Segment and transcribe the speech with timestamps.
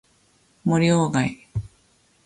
[0.65, 1.47] 森鴎外